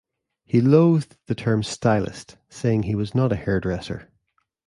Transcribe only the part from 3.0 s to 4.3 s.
not a hairdresser.